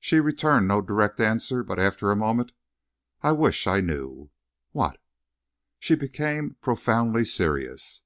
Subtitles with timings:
[0.00, 2.52] She returned no direct answer, but after a moment:
[3.22, 4.30] "I wish I knew."
[4.72, 4.96] "What?"
[5.78, 8.04] She became profoundly serious.